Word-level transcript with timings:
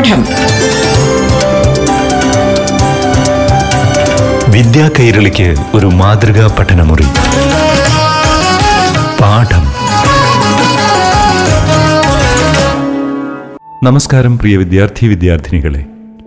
പാഠം. 0.00 0.24
വിദ്യാ 4.52 4.90
കൈരളിക്ക് 4.98 5.54
ഒരു 5.74 5.86
മാതൃകാ 5.86 6.56
പഠനമുറി. 6.58 7.02
പാഠം. 9.20 9.64
നമസ്കാരം 13.84 14.38
പ്രിയ 14.38 14.56
വിദ്യാർത്ഥി 14.56 15.06
വിദ്യാർത്ഥിനികളെ. 15.06 15.84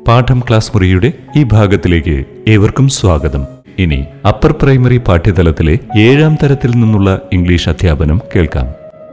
പാഠം 0.07 0.39
ക്ലാസ് 0.39 0.71
മുറിയുടെ 0.73 1.13
ഈ 1.35 1.43
ഭാഗത്തിലേക്ക് 1.43 2.25
ഏവർക്കും 2.47 2.89
സ്വാഗതം. 2.89 3.45
ഇനി 3.79 4.05
അപ്പർ 4.27 4.55
പ്രൈമറി 4.61 4.97
പാഠ്യതലത്തിലെ 4.97 5.77
ഏഴാം 5.97 6.37
തരത്തിൽ 6.43 6.71
നിന്നുള്ള 6.71 7.19
ഇംഗ്ലീഷ് 7.33 7.69
അധ്യാപനം 7.69 8.21
കേൾക്കാം. 8.35 8.67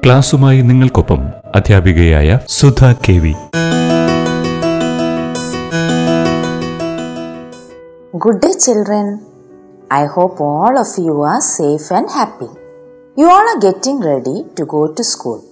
ക്ലാസ്സുമായി 0.04 0.60
നിങ്ങൾക്കൊപ്പം 0.60 1.20
അധ്യാപികയായ 1.56 2.38
Sudha 2.48 2.84
K 3.08 3.12
V. 3.12 3.32
Good 8.23 8.39
day, 8.41 8.53
children. 8.65 9.07
I 9.91 10.05
hope 10.05 10.39
all 10.39 10.77
of 10.83 10.87
you 10.97 11.21
are 11.21 11.41
safe 11.41 11.91
and 11.91 12.09
happy. 12.09 12.49
You 13.17 13.29
all 13.29 13.47
are 13.53 13.59
getting 13.59 13.99
ready 13.99 14.45
to 14.57 14.65
go 14.65 14.93
to 14.93 15.03
school, 15.03 15.43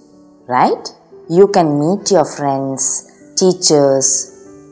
right? 0.46 0.88
You 1.28 1.48
can 1.48 1.78
meet 1.82 2.10
your 2.10 2.24
friends, 2.24 3.10
teachers, 3.36 4.08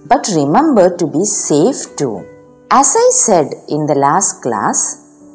but 0.07 0.29
remember 0.35 0.97
to 0.97 1.07
be 1.07 1.25
safe 1.25 1.97
too. 1.97 2.27
As 2.71 2.95
I 3.05 3.09
said 3.13 3.49
in 3.69 3.87
the 3.87 3.95
last 3.95 4.43
class, 4.43 4.79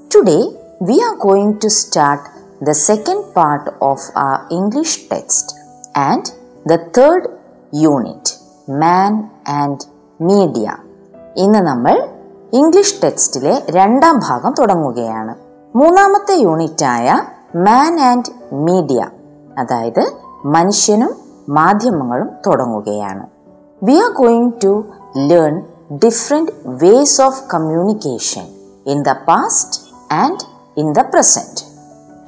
today 0.09 0.43
we 0.79 1.01
are 1.01 1.15
going 1.15 1.59
to 1.59 1.69
start 1.69 2.21
the 2.61 2.73
second 2.73 3.33
part 3.33 3.65
of 3.81 3.99
our 4.15 4.47
English 4.51 5.07
text 5.07 5.55
and 5.95 6.25
the 6.65 6.79
third 6.93 7.23
unit, 7.71 8.37
Man 8.67 9.29
and 9.45 9.79
Media. 10.19 10.75
ഇന്ന് 11.43 11.61
നമ്മൾ 11.69 11.95
English 12.52 13.02
ടെക്സ്റ്റിലെ 13.02 13.62
രണ്ടാം 13.70 14.18
ഭാഗം 14.18 14.54
തുടങ്ങുകയാണ്. 14.58 15.34
മൂന്നാമത്തെ 15.76 16.34
യൂണിറ്റായ 16.34 17.22
മാൻ 17.56 18.00
and 18.00 18.54
media 18.54 19.08
അതായത് 19.58 20.12
മനുഷ്യനും 20.44 21.16
മാധ്യമങ്ങളും 21.48 22.30
തുടങ്ങുകയാണ്. 22.46 23.26
We 23.82 23.94
are 23.94 24.12
going 24.12 24.52
to 24.64 24.84
learn 25.16 25.66
different 25.92 26.52
ways 26.66 27.22
of 27.22 27.42
communication 27.54 28.42
in 28.86 29.02
the 29.02 29.12
past 29.12 29.80
and 30.14 30.40
in 30.76 30.92
the 30.92 30.98
present 31.00 31.72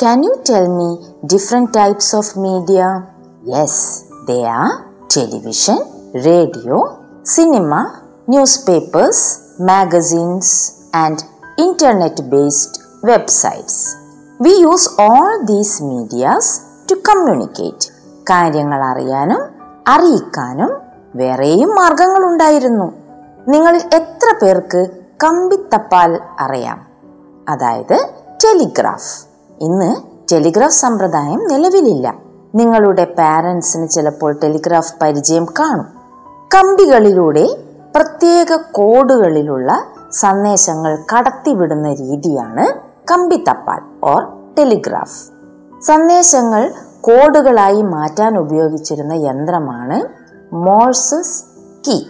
Can 0.02 0.22
you 0.24 0.34
tell 0.50 0.66
me 0.78 0.98
different 1.32 1.72
types 1.72 2.14
of 2.14 2.24
media? 2.36 3.02
Yes, 3.44 4.02
they 4.26 4.44
are 4.44 4.72
television, 5.08 5.78
radio, 6.14 6.88
cinema, 7.36 7.90
newspapers, 8.28 9.43
magazines, 9.62 10.46
and 10.94 11.18
internet 11.62 12.20
based 12.20 12.80
websites. 13.06 13.98
We 14.42 14.50
use 14.50 14.86
all 15.00 15.42
these 15.42 15.92
medias 15.92 16.44
to 16.90 16.96
communicate. 16.96 17.88
കാര്യങ്ങൾ 18.30 18.84
അറിയാനും 18.84 19.42
അറിയിക്കാനും 19.88 20.76
വേറെയും 21.14 21.68
മാർഗങ്ങളുണ്ടായിരുന്നു. 21.68 22.92
നിങ്ങളിൽ 23.48 23.82
എത്ര 23.94 24.38
പേർക്ക് 24.42 24.86
കമ്പിത്തപ്പാൽ 25.24 26.20
അറിയാം? 26.40 26.86
അതായത് 27.48 28.08
telegraph. 28.44 29.24
ഇന്ന് 29.60 29.96
ടെലിഗ്രാഫ് 30.32 30.72
സമ്പ്രദായം 30.72 31.46
നിലവിലില്ല. 31.46 32.14
നിങ്ങളുടെ 32.54 33.04
പാരൻസിന് 33.04 33.88
ചിലപ്പോൾ 33.88 34.32
ടെലിഗ്രാഫ് 34.32 34.94
പരിചയം 35.02 35.44
കാണും. 35.44 35.86
കമ്പികളിലൂടെ 36.54 37.63
പ്രത്യേക 37.94 38.58
കോഡുകളിലുള്ള 38.72 39.84
സന്ദേശങ്ങൾ 40.12 40.98
കടത്തിവിടുന്ന 41.12 41.94
രീതിയാണ് 41.94 42.64
കമ്പിത്തപ്പാൽ 43.12 43.80
ഓർ 44.04 44.22
ടെലിഗ്രാഫ് 44.58 45.18
സന്ദേശങ്ങൾ 45.82 46.72
കോഡുകളായി 47.00 47.82
മാറ്റാൻ 47.82 48.38
ഉപയോഗിച്ചിരുന്ന 48.38 49.12
യന്ത്രമാണ് 49.12 49.98
മോഴ്സസ് 50.54 51.44
കീ. 51.88 52.00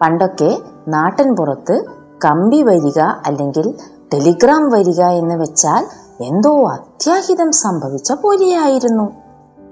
പണ്ടൊക്കെ 0.00 0.58
നാട്ടിൻ 0.88 1.36
പുറത്ത് 1.36 1.84
കമ്പി 2.24 2.62
വരിക 2.62 2.98
അല്ലെങ്കിൽ 2.98 3.74
ടെലിഗ്രാം 4.12 4.70
വരിക 4.70 5.00
എന്ന് 5.00 5.34
വെച്ചാൽ 5.34 5.86
എന്തോ 6.22 6.68
അത്യാഹിതം 6.68 7.52
സംഭവിച്ച 7.52 8.12
പോലെയായിരുന്നു. 8.12 9.12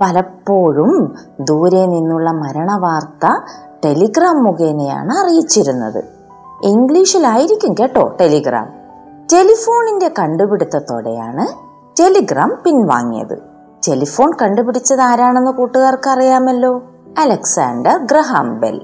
പലപ്പോഴും 0.00 1.14
ദൂരെ 1.40 1.86
നിന്നുള്ള 1.86 2.30
മരണവാർത്ത 2.30 3.26
ടെലിഗ്രാം 3.84 4.44
മുഖേനയാണ് 4.44 5.12
അറിയിച്ചിരുന്നത്. 5.12 6.04
ഇംഗ്ലീഷിലായിരിക്കും 6.62 7.76
കേട്ടോ 7.80 8.16
ടെലിഗ്രാം. 8.20 8.72
ടെലിഫോണിന്റെ 9.32 10.10
കണ്ടുപിടുത്തത്തോടെയാണ് 10.18 11.46
ടെലിഗ്രാം 12.00 12.62
പിൻവാങ്ങിയത്. 12.64 13.38
ടെലിഫോൺ 13.88 14.32
കണ്ടുപിടിച്ചത് 14.42 15.00
ആരാണെന്ന് 15.00 15.50
കൂട്ടുകാർക്ക് 15.50 16.10
അറിയാമല്ലോ 16.10 16.82
അലക്സാണ്ടർ 17.18 17.96
ഗ്രഹാം 17.96 18.60
ബെൽ. 18.60 18.80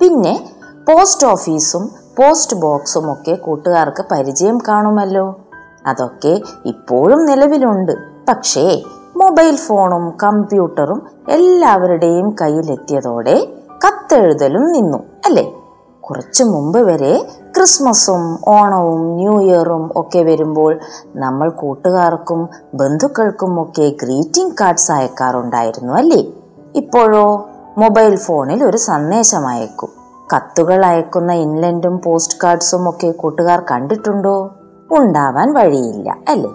പിന്നെ 0.00 0.50
പോസ്റ്റ് 0.88 1.26
ഓഫീസും 1.26 1.90
പോസ്റ്റ് 2.18 2.56
ബോക്സും 2.56 3.12
ഒക്കെ 3.12 3.34
കൂട്ടുകാർക്ക് 3.34 4.04
പരിചയം 4.10 4.58
കാണുമല്ലോ? 4.68 5.40
അതൊക്കെ 5.86 6.42
ഇപ്പോഴും 6.64 7.24
നിലവിലുണ്ട്. 7.24 7.92
പക്ഷേ 8.28 8.82
മൊബൈൽ 9.16 9.56
ഫോണും 9.56 10.16
കമ്പ്യൂട്ടറും 10.22 11.06
എല്ലാവരുടെയും 11.28 12.36
കയ്യിലെത്തിയതോടെ 12.40 13.55
കത്തെഴുതലും 13.84 14.72
നിന്നു 14.72 14.98
അല്ലേ? 15.24 15.52
കുറച്ചു 16.00 16.44
മുമ്പ് 16.44 16.78
വരെ 16.78 17.26
ക്രിസ്മസും 17.56 18.38
ഓണവും 18.48 19.14
ന്യൂ 19.14 19.40
ഇയറും 19.40 19.90
ഒക്കെ 19.96 20.18
വരുമ്പോൾ 20.18 20.80
നമ്മൾ 21.16 21.50
കൂട്ടുകാർക്കും 21.50 22.48
ബന്ധുക്കൾക്കും 22.74 23.62
ഒക്കെ 23.62 23.94
ഗ്രീറ്റിംഗ് 24.02 24.54
കാർഡ്സ് 24.60 24.92
അയക്കാറുണ്ടായിരുന്നു 24.92 25.92
അല്ലേ? 25.92 26.26
ഇപ്പോഴോ 26.74 27.48
മൊബൈൽ 27.78 28.16
ഫോണിൽ 28.16 28.64
ഒരു 28.64 28.76
സന്ദേശം 28.76 29.48
അയക്കും. 29.48 29.88
കത്തുകൾ 30.36 30.84
അയക്കുന്ന 30.84 31.32
ഇൻലൻഡും 31.32 32.00
പോസ്റ്റ് 32.04 32.38
കാർഡ്സും 32.44 32.88
ഒക്കെ 32.88 33.10
കൂട്ടുകാർ 33.10 33.64
കണ്ടിട്ടുണ്ടോ? 33.70 34.50
ഉണ്ടാവാൻ 34.90 35.54
വഴിയില്ല 35.54 36.18
അല്ലേ? 36.28 36.50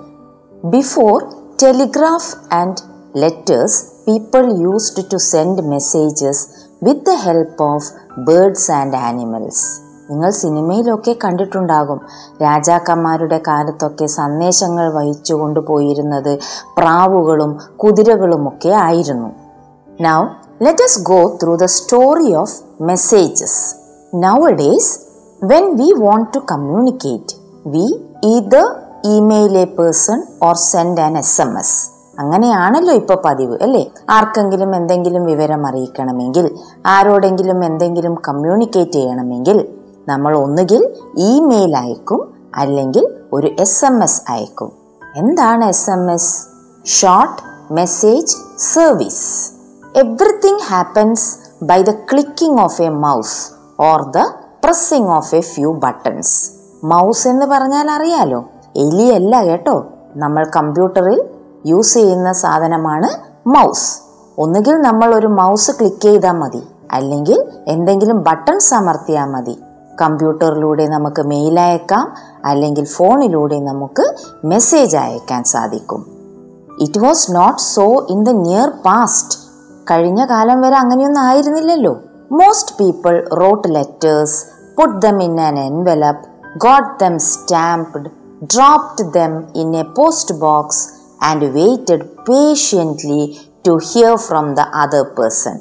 Before 0.65 1.23
telegraph 1.63 2.53
and 2.53 2.77
letters 3.15 3.85
people 4.07 4.53
used 4.53 5.03
to 5.13 5.17
send 5.17 5.61
messages 5.61 6.70
with 6.83 7.05
the 7.05 7.09
help 7.09 7.63
of 7.63 7.89
birds 8.19 8.71
and 8.71 8.95
animals 8.95 9.91
നിങ്ങൾ 10.11 10.29
സിനിമയിലൊക്കെ 10.29 11.15
കണ്ടിട്ടുണ്ടാകും 11.23 11.99
രാജാക്കന്മാരുടെ 12.41 13.41
കാലത്തൊക്കെ 13.47 14.05
സന്ദേശങ്ങൾ 14.05 14.93
വഹിച്ചു 14.93 15.33
കൊണ്ടുപോയിരുന്നത് 15.33 16.39
പ്രാവുകളും 16.77 17.59
കുതിരകളുമൊക്കെ 17.77 18.69
ആയിരുന്നു 18.69 19.31
now 20.01 20.25
let 20.61 20.83
us 20.83 21.01
go 21.01 21.21
us 21.21 21.27
go 21.27 21.37
through 21.37 21.57
the 21.57 21.67
story 21.67 22.33
of 22.35 22.49
messages. 22.79 23.53
Nowadays, 24.13 24.87
when 25.41 25.77
we 25.77 25.93
want 25.93 26.33
to 26.33 26.41
communicate, 26.41 27.29
we 27.65 27.85
either 28.23 28.63
person 29.77 30.23
or 30.43 30.55
send 30.55 31.01
or 31.01 31.17
S 31.17 31.41
M 31.41 31.53
SMS. 31.53 32.00
അങ്ങനെയാണല്ലോ 32.19 32.93
ഇപ്പൊ 32.93 33.21
പതിവ് 33.25 33.57
അല്ലേ? 33.61 33.91
ആർക്കെങ്കിലും 34.09 34.75
എന്തെങ്കിലും 34.75 35.25
വിവരം 35.25 35.67
അറിയിക്കണമെങ്കിൽ 35.67 36.55
ആരോടെങ്കിലും 36.85 37.65
എന്തെങ്കിലും 37.65 38.15
കമ്മ്യൂണിക്കേറ്റ് 38.15 38.91
ചെയ്യണമെങ്കിൽ 38.91 39.67
നമ്മൾ 40.07 40.37
ഒന്നുകിൽ 40.37 40.95
ഇമെയിൽ 41.17 41.77
അയക്കും 41.77 42.33
അല്ലെങ്കിൽ 42.55 43.07
ഒരു 43.33 43.47
എസ് 43.59 43.85
എം 43.85 44.03
എസ് 44.03 44.31
അയക്കും. 44.31 44.71
എന്താണ് 45.15 45.65
S 45.65 45.89
M 45.89 46.11
S 46.11 46.47
short 46.85 47.73
message 47.73 48.35
service 48.57 49.51
everything 49.97 50.59
happens 50.59 51.37
by 51.63 51.81
the 51.81 51.91
clicking 51.91 52.61
of 52.61 52.81
a 52.81 52.89
mouse 52.89 53.51
or 53.79 54.01
the 54.01 54.17
pressing 54.63 55.09
of 55.09 55.35
a 55.35 55.39
few 55.39 55.73
buttons 55.73 56.51
mouse 56.85 57.27
എന്ന് 57.27 57.45
പറഞ്ഞാൽ 57.45 57.91
അറിയാലോ? 57.91 58.45
എലിയല്ല 58.75 59.43
കേട്ടോ. 59.43 59.85
നമ്മൾ 60.15 60.45
കമ്പ്യൂട്ടറിൽ 60.55 61.23
യൂസ് 61.65 61.93
ചെയ്യുന്ന 61.93 62.33
സാധനമാണ് 62.33 63.09
മൗസ് 63.49 63.99
ഒന്നുകിൽ 64.37 64.75
നമ്മൾ 64.75 65.15
ഒരു 65.15 65.27
മൗസ് 65.27 65.71
ക്ലിക്ക് 65.71 66.01
ചെയ്താൽ 66.01 66.31
മതി. 66.31 66.61
അല്ലെങ്കിൽ 66.91 67.51
എന്തെങ്കിലും 67.67 68.23
ബട്ടൺ 68.23 68.59
അമർത്തിയാൽ 68.75 69.25
മതി. 69.25 69.59
കമ്പ്യൂട്ടറിലൂടെ 70.01 70.87
നമുക്ക് 70.87 71.21
മെയിൽ 71.21 71.59
അയക്കാം. 71.59 72.13
അല്ലെങ്കിൽ 72.45 72.85
ഫോണിലൂടെ 72.85 73.59
നമുക്ക് 73.59 74.15
മെസ്സേജ് 74.45 74.97
അയക്കാൻ 74.97 75.43
സാധിക്കും. 75.43 76.05
It 76.79 76.99
was 76.99 77.35
not 77.35 77.61
so 77.61 78.05
in 78.09 78.23
the 78.23 78.29
near 78.29 78.69
past 78.85 79.39
കഴിഞ്ഞ 79.91 80.25
കാലം 80.25 80.61
വരെ 80.61 80.75
അങ്ങനെയൊന്നും 80.75 81.21
ആയിരുന്നില്ലല്ലോ. 81.21 81.99
Most 82.31 82.75
people 82.79 83.29
wrote 83.29 83.75
letters 83.75 84.45
put 84.77 85.05
them 85.05 85.23
in 85.23 85.41
an 85.41 85.59
envelope 85.59 86.25
got 86.57 87.03
them 87.03 87.19
stamped 87.19 88.09
dropped 88.43 89.13
them 89.13 89.43
in 89.55 89.75
a 89.75 89.83
post 89.83 90.35
box 90.35 91.00
and 91.23 91.45
waited 91.45 92.05
patiently 92.29 93.37
to 93.67 93.79
hear 93.91 94.15
from 94.15 94.55
the 94.55 94.59
other 94.59 95.01
person 95.01 95.59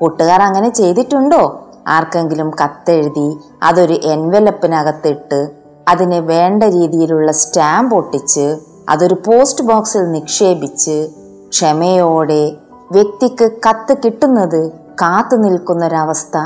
കൂട്ടുകാർ 0.00 0.42
അങ്ങനെ 0.42 0.68
ചെയ്തിട്ടുണ്ടോ? 0.68 1.68
ആർക്കെങ്കിലും 1.88 2.50
കത്തെഴുതി 2.50 3.36
അതൊരു 3.62 3.92
എൻവലപ്പിനകത്തിട്ട് 3.92 5.50
അതിനെ 5.88 6.20
വേണ്ട 6.20 6.62
രീതിയിലുള്ള 6.62 7.32
സ്റ്റാമ്പ് 7.32 7.96
ഒട്ടിച്ച് 7.96 8.58
അതൊരു 8.88 9.14
പോസ്റ്റ് 9.14 9.64
ബോക്സിൽ 9.64 10.10
നിക്ഷേപിച്ച് 10.10 11.08
ക്ഷമയോടെ 11.50 12.52
വ്യക്തിക്ക് 12.92 13.50
കത്ത് 13.68 13.96
കിട്ടുന്നത് 14.04 14.70
കാത്തു 14.70 15.36
നിൽക്കുന്നൊരവസ്ഥ 15.36 16.38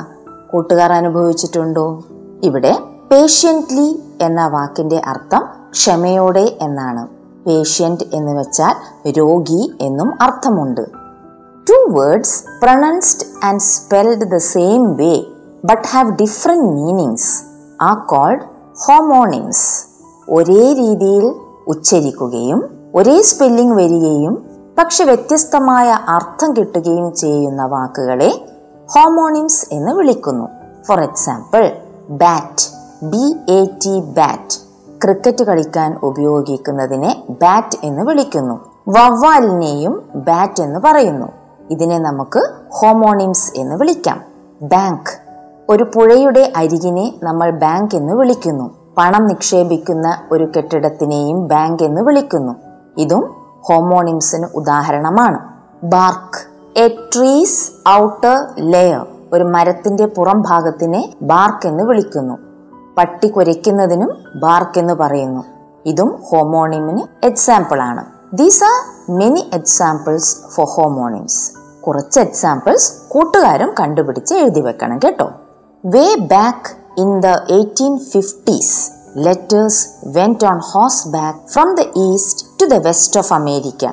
കൂട്ടുകാർ 0.53 0.93
അനുഭവിച്ചിട്ടുണ്ടോ? 0.93 2.03
ഇവിടെ 2.43 2.79
പേഷ്യന്റ്ലി 3.11 4.03
എന്ന 4.21 4.49
വാക്കിന്റെ 4.49 5.03
അർത്ഥം 5.07 5.45
ക്ഷമയോടെ 5.71 6.57
എന്നാണ്. 6.63 7.16
പേഷ്യന്റ് 7.47 8.05
എന്ന് 8.15 8.33
വെച്ചാൽ 8.33 8.75
രോഗി 9.11 9.73
എന്നും 9.81 10.13
അർത്ഥമുണ്ട്. 10.21 10.81
Two 11.71 11.91
words 11.91 12.45
pronounced 12.63 13.47
and 13.47 13.61
spelled 13.61 14.31
the 14.31 14.37
same 14.37 14.97
way 14.97 15.23
but 15.65 15.87
have 15.87 16.11
different 16.11 16.65
meanings 16.65 17.43
are 17.83 17.95
called 17.95 18.41
homonyms 18.79 19.85
ഒരേ 20.31 20.73
രീതിയിൽ 20.73 21.35
ഉച്ചരിക്കുകയും 21.67 22.69
ഒരേ 22.95 23.23
സ്പെല്ലിംഗ് 23.23 23.77
വരികയും 23.77 24.47
പക്ഷെ 24.79 25.05
വ്യത്യസ്തമായ 25.05 25.99
അർത്ഥം 26.09 26.57
കിട്ടുകയും 26.57 27.15
ചെയ്യുന്ന 27.15 27.67
വാക്കുകളെ 27.67 28.49
ഹോമോണിംസ് 28.87 29.67
എന്ന് 29.73 29.93
വിളിക്കുന്നു. 29.93 30.49
For 30.89 31.01
example 31.01 31.73
bat 32.11 32.71
B 33.05 33.37
A 33.49 33.65
T 33.85 34.01
bat 34.01 34.66
cricket 35.05 35.45
കളിക്കാൻ 35.45 35.99
ഉപയോഗിക്കുന്നതിനെ 36.03 37.23
ബാറ്റ് 37.31 37.79
എന്ന് 37.83 38.03
വിളിക്കുന്നു. 38.03 38.55
വവ്വാലിനെയും 38.89 40.03
ബാറ്റ് 40.15 40.63
എന്ന് 40.63 40.81
പറയുന്നു. 40.81 41.27
ഇതിനെ 41.71 41.99
നമുക്ക് 41.99 42.41
ഹോമോണിംസ് 42.69 43.53
എന്ന് 43.57 43.77
വിളിക്കാം. 43.77 44.21
ബാങ്ക് 44.63 45.19
ഒരു 45.69 45.85
പുഴയുടെ 45.95 46.53
അരികിനെ 46.57 47.15
നമ്മൾ 47.23 47.51
ബാങ്ക് 47.51 47.97
എന്ന് 47.97 48.13
വിളിക്കുന്നു. 48.13 48.71
പണം 48.99 49.27
നിക്ഷേപിക്കുന്ന 49.27 50.23
ഒരു 50.33 50.53
കെട്ടിടത്തിനെയും 50.57 51.49
ബാങ്ക് 51.49 51.83
എന്ന് 51.83 52.03
വിളിക്കുന്നു. 52.03 52.53
ഇതും 52.97 53.35
ഹോമോണിംസിന് 53.61 54.47
ഉദാഹരണമാണ്. 54.55 55.39
Bark 55.85 56.57
a 56.79 56.89
tree's 56.89 57.89
outer 57.89 58.47
layer 58.59 59.07
ഒരു 59.33 59.45
മരത്തിന്റെ 59.45 60.07
പുറം 60.07 60.43
ഭാഗത്തിനെ 60.43 61.15
ബാർക്ക് 61.23 61.69
എന്ന് 61.69 61.85
വിളിക്കുന്നു. 61.85 62.46
പട്ടി 62.99 63.29
കുരയ്ക്കുന്നതിനും 63.29 64.11
ബാർക്ക് 64.35 64.79
എന്ന് 64.79 64.95
പറയുന്നു. 64.95 65.45
ഇതും 65.87 66.23
ഹോമോണിമിന് 66.23 67.27
എക്സാമ്പിൾ 67.27 67.81
ആണ്. 67.81 68.05
These 68.33 68.65
are 68.65 68.77
many 69.17 69.51
examples 69.55 70.37
for 70.55 70.67
homonyms 70.67 71.53
കുറച്ച് 71.81 72.21
എക്സാമ്പിൾസ് 72.21 72.93
കൂട്ടുകാരും 73.09 73.75
കണ്ടുപിടിച്ച് 73.81 74.35
എഴുതി 74.35 74.61
വെക്കണം 74.61 74.99
കേട്ടോ. 75.05 75.31
Way 75.87 76.15
back 76.15 77.01
in 77.01 77.21
the 77.21 77.27
eighteen 77.27 77.99
fifties 77.99 78.91
letters 79.17 79.89
went 80.07 80.47
on 80.47 80.59
horseback 81.09 81.39
from 81.53 81.75
the 81.75 81.81
east 81.97 82.47
to 82.61 82.75
the 82.75 82.87
west 82.87 83.21
of 83.21 83.33
America 83.35 83.85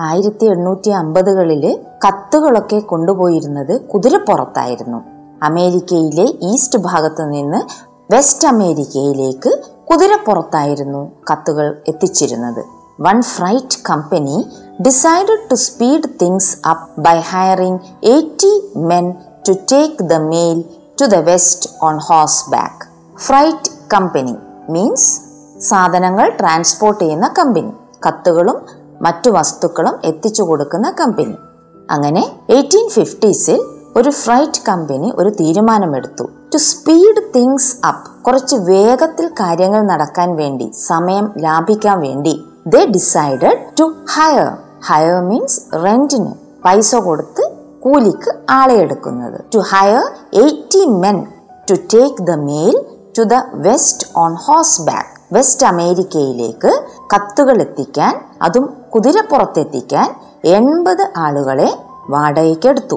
ആയിരത്തി 0.00 0.46
എണ്ണൂറ്റി 0.46 0.90
അമ്പതുകളിൽ 0.90 1.80
കത്തുകളൊക്കെ 2.06 2.78
കൊണ്ടുപോയിരുന്നത് 2.78 3.80
കുതിരപ്പുറത്തായിരുന്നു. 3.80 4.98
അമേരിക്കയിലെ 5.42 6.26
ഈസ്റ്റ് 6.42 6.78
ഭാഗത്ത് 6.78 7.32
നിന്ന് 7.32 7.60
വെസ്റ്റ് 8.12 8.48
അമേരിക്കയിലേക്ക് 8.48 9.50
കുതിരപ്പുറത്തായിരുന്നു 9.90 11.00
കത്തുകൾ 11.28 11.66
എത്തിച്ചിരുന്നത്. 11.88 12.62
One 13.00 13.22
freight 13.22 13.78
company 13.88 14.36
decided 14.86 15.44
to 15.50 15.54
speed 15.54 16.08
things 16.20 16.58
up 16.70 17.00
by 17.00 17.14
hiring 17.30 17.80
eighty 18.04 18.52
men 18.90 19.06
to 19.48 19.52
take 19.72 20.04
the 20.04 20.18
mail 20.32 20.58
to 21.00 21.06
the 21.06 21.14
west 21.30 21.70
on 21.82 21.98
horseback 22.50 22.84
freight 23.18 23.72
company 23.88 24.36
means 24.68 25.10
സാധനങ്ങൾ 25.60 26.28
transport 26.40 27.00
ചെയ്യുന്ന 27.04 27.28
കമ്പനി 27.28 27.72
കത്തുകളും 28.06 28.58
മറ്റു 29.02 29.30
വസ്തുക്കളും 29.30 29.94
എത്തിച്ചു 30.04 30.42
കൊടുക്കുന്ന 30.42 30.90
കമ്പനി. 30.90 31.36
അങ്ങനെ 31.90 32.22
എയ്റ്റീൻ 32.50 32.88
ഫിഫ്റ്റീസിൽ 32.88 33.58
ഒരു 33.96 34.10
ഫ്രൈറ്റ് 34.10 34.62
കമ്പനി 34.68 35.12
ഒരു 35.16 35.30
തീരുമാനമെടുത്തു. 35.30 36.24
ടു 36.54 36.58
സ്പീഡ് 36.58 37.22
തിങ്സ് 37.34 37.76
അപ്പ് 37.86 38.22
കുറച്ച് 38.22 38.56
വേഗത്തിൽ 38.56 39.26
കാര്യങ്ങൾ 39.26 39.82
നടക്കാൻ 39.82 40.36
വേണ്ടി 40.36 40.70
സമയം 40.86 41.32
ലാഭിക്കാൻ 41.38 42.00
വേണ്ടി 42.00 42.44
they 42.66 42.86
decided 42.86 43.58
to 43.80 43.94
hire 44.14 44.52
hire 44.86 45.20
means 45.20 45.60
റെന്റിന് 45.84 46.32
പൈസ 46.64 46.94
കൊടുത്ത് 46.94 47.52
കൂലിക്ക് 47.80 48.30
ആളെ 48.50 48.74
എടുക്കുന്നത്. 48.74 49.40
To 49.54 49.58
hire 49.58 50.02
eighty 50.34 50.86
men 50.86 51.26
to 51.70 51.74
take 51.74 52.22
the 52.22 52.30
mail 52.30 52.84
to 53.18 53.22
the 53.22 53.34
west 53.52 54.06
on 54.16 54.34
horseback 54.82 55.34
west 55.34 55.66
അമേരിക്കയിലേക്ക് 55.66 56.82
കത്തുകൾ 57.14 57.60
എത്തിക്കാൻ 57.60 58.24
അതും 58.42 58.76
കുതിരപ്പുറത്തെത്തിക്കാൻ 58.94 60.14
എൺപത് 60.44 61.10
ആളുകളെ 61.16 61.78
വാടകയ്ക്കെടുത്തു. 62.10 62.96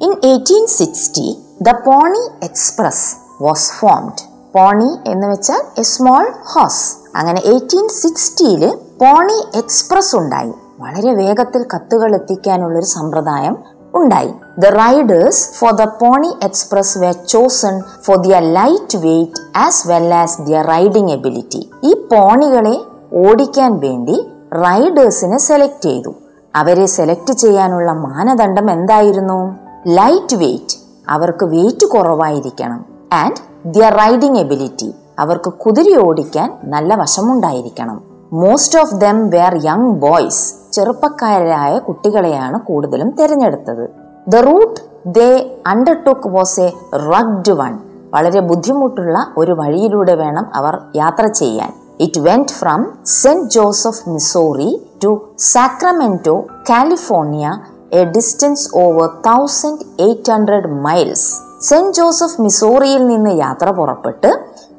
In 0.00 0.12
eighteen 0.24 0.66
sixty 0.66 1.38
the 1.62 1.72
pony 1.72 2.20
express 2.42 3.16
was 3.42 3.72
formed 3.72 4.22
pony 4.54 4.98
എന്ന് 5.06 5.26
വെച്ചാൽ 5.26 5.60
എ 5.78 5.82
സ്മോൾ 5.82 6.24
ഹോസ് 6.44 6.96
അങ്ങനെ 7.16 7.40
എയ്റ്റീൻ 7.44 7.88
സിക്സ്റ്റിയിൽ 7.88 8.78
പോണി 9.02 9.36
എക്സ്പ്രസ് 9.54 10.16
ഉണ്ടായി. 10.16 10.52
വളരെ 10.78 11.14
വേഗത്തിൽ 11.14 11.66
കത്തുകൾ 11.74 12.14
എത്തിക്കാനുള്ള 12.14 12.78
ഒരു 12.78 12.86
സമ്പ്രദായം 12.86 13.56
ഉണ്ടായി. 13.94 14.32
The 14.58 14.64
riders 14.64 15.58
for 15.58 15.72
the 15.72 15.84
pony 15.84 16.34
express 16.42 16.98
were 16.98 17.12
chosen 17.12 17.82
for 18.04 18.16
their 18.16 18.42
light 18.42 18.98
weight 18.98 19.58
as 19.58 19.88
well 19.88 20.14
as 20.14 20.42
their 20.42 20.66
riding 20.66 21.12
ability 21.12 21.70
ഈ 21.84 21.94
പോണികളെ 22.12 22.76
ഓടിക്കാൻ 23.12 23.78
വേണ്ടി 23.78 24.30
റൈഡേഴ്സിനെ 24.52 25.38
സെലക്ട് 25.38 25.82
ചെയ്തു. 25.82 26.14
അവരെ 26.56 26.86
സെലക്ട് 26.86 27.32
ചെയ്യാനുള്ള 27.32 27.92
മാനദണ്ഡം 27.92 28.70
എന്തായിരുന്നു? 28.70 29.56
ലൈറ്റ് 29.86 30.36
വെയിറ്റ് 30.36 30.79
അവർക്ക് 31.10 31.44
വെയിറ്റ് 31.44 31.86
കുറവായിരിക്കണം. 31.86 32.84
ആൻഡ് 33.12 33.36
ദിയർ 33.64 33.92
റൈഡിംഗ് 33.92 34.38
എബിലിറ്റി 34.38 34.94
അവർക്ക് 35.18 35.52
കുതിര 35.52 35.98
ഓടിക്കാൻ 36.04 36.58
നല്ല 36.64 36.94
വശമുണ്ടായിരിക്കണം. 36.94 38.02
Most 38.32 38.78
of 38.78 38.94
them 38.94 39.30
were 39.30 39.54
young 39.64 39.90
boys 39.90 40.54
ചെറുപ്പക്കാരായ 40.72 41.78
കുട്ടികളെയാണ് 41.78 42.60
കൂടുതലും 42.60 43.10
തിരഞ്ഞെടുത്തത്. 43.10 43.88
The 44.28 44.36
route 44.36 44.80
they 45.06 45.62
undertook 45.66 46.28
was 46.28 46.60
a 46.60 46.72
rugged 46.94 47.52
one 47.52 47.78
വളരെ 48.14 48.40
ബുദ്ധിമുട്ടുള്ള 48.40 49.26
ഒരു 49.36 49.52
വഴിയിലൂടെ 49.52 50.14
വേണം 50.14 50.46
അവർ 50.54 50.80
യാത്ര 50.96 51.26
ചെയ്യാൻ. 51.26 51.72
It 52.00 52.20
went 52.20 52.48
from 52.48 52.92
Saint 53.06 53.50
Joseph 53.50 54.08
Missouri 54.08 54.90
to 55.04 55.28
Sacramento 55.38 56.44
California 56.70 57.52
a 57.92 58.04
distance 58.04 58.76
over 58.76 59.06
thousand 59.06 59.84
eight 60.00 60.32
hundred 60.32 60.68
miles 60.68 61.28
Saint 61.60 61.92
Joseph 61.92 62.40
മിസോറിയിൽ 62.40 63.06
നിന്ന് 63.06 63.30
യാത്ര 63.30 63.70
പുറപ്പെട്ട് 63.70 64.30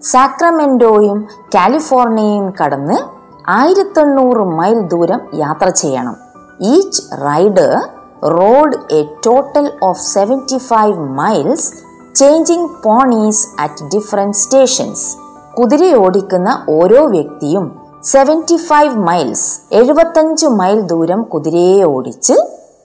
സാക്രമെൻഡോയും 0.02 1.28
കാലിഫോർണിയയും 1.56 2.52
കടന്ന് 2.52 2.98
ആയിരത്തെണ്ണൂറ് 3.50 4.44
മൈൽ 4.60 4.82
ദൂരം 4.82 5.22
യാത്ര 5.34 5.70
ചെയ്യണം. 5.70 6.16
Each 6.60 7.02
rider 7.26 7.74
rode 8.24 8.78
a 8.94 9.10
total 9.26 9.72
of 9.84 10.02
seventy 10.02 10.58
five 10.58 10.96
miles 10.96 11.68
changing 12.16 12.70
ponies 12.84 13.48
at 13.60 13.86
different 13.96 14.36
stations 14.36 15.06
കുതിര 15.54 15.96
ഓടിക്കുന്ന 15.96 16.50
ഓരോ 16.70 17.06
വ്യക്തിയും 17.08 17.66
സെവന്റി 18.04 18.58
ഫൈവ് 18.58 18.96
മൈൽസ് 18.96 19.60
എഴുപത്തഞ്ച് 19.72 20.48
മൈൽ 20.48 20.82
ദൂരം 20.82 21.24
കുതിരയെ 21.24 21.84
ഓടിച്ച് 21.84 22.36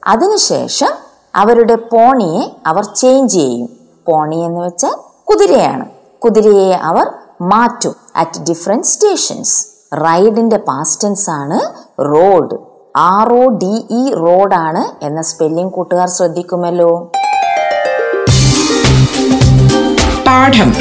അതിനുശേഷം 0.07 0.93
അവരുടെ 1.35 1.75
പോണിയെ 1.75 2.51
അവർ 2.67 2.85
ചേഞ്ച് 2.85 3.35
ചെയ്യും. 3.35 3.69
പോണി 4.09 4.37
എന്ന് 4.37 4.61
വെച്ചാൽ 4.61 4.95
കുതിരയാണ്. 5.25 5.85
കുതിരയെ 6.25 6.75
അവർ 6.75 7.07
മാറ്റും 7.43 7.97
അറ്റ് 8.17 8.41
ഡിഫറെന്റ് 8.49 8.87
സ്റ്റേഷൻസ് 8.87 9.67
റൈഡിന്റെ 9.95 10.57
പാസ്റ്റൻസ് 10.57 11.31
ആണ് 11.31 11.59
rode 12.01 12.57
R 12.97 13.35
O 13.35 13.49
D 13.49 13.87
E 13.91 14.13
റോഡാണ് 14.15 15.05
എന്ന 15.05 15.23
സ്പെല്ലിംഗ് 15.23 15.73
കൂട്ടുകാർ 15.73 16.09
ശ്രദ്ധിക്കുമല്ലോ. 16.09 17.13
പാഠം. 20.27 20.75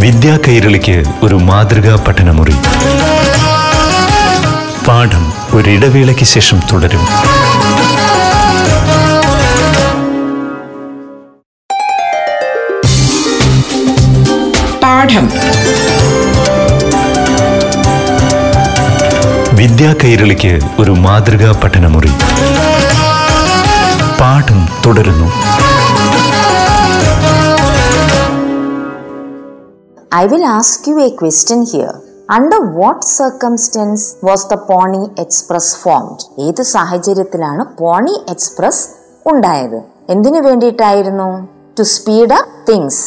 വിദ്യാ 0.00 0.38
കൈരളിക്ക് 0.48 1.04
ഒരു 1.24 1.34
മാതൃകാ 1.34 2.04
പഠനമുറി. 2.08 2.54
പാഠം 4.88 5.32
ഒരിടവേളയ്ക്ക് 5.54 6.24
ശേഷം 6.24 6.60
തുടരും. 6.72 7.06
പാഠം. 14.82 15.30
വിദ്യാ 19.56 19.94
കൈരളിക്ക് 20.04 20.60
ഒരു 20.78 20.90
മാതൃകാ 20.90 21.60
പഠനമുറി. 21.64 22.10
പാഠം 24.20 24.68
തുടരുന്നു. 24.86 25.32
I 30.14 30.26
will 30.26 30.46
ask 30.46 30.90
you 30.90 30.94
a 30.94 31.08
question 31.08 31.66
here. 31.76 32.05
Under 32.28 32.60
what 32.76 33.06
circumstances 33.16 34.06
was 34.24 34.46
the 34.46 34.54
pony 34.68 35.02
express 35.18 35.74
formed 35.76 36.24
ഏത് 36.38 36.62
സാഹചര്യത്തിലാണ് 36.70 37.64
പോണി 37.76 38.14
എക്സ്പ്രസ് 38.28 38.82
ഉണ്ടായത്? 39.26 39.76
എന്തിനു 40.08 40.40
വേണ്ടിയിട്ടായിരുന്നു? 40.40 41.28
To 41.78 41.82
speed 41.92 42.32
up 42.32 42.54
things 42.70 43.02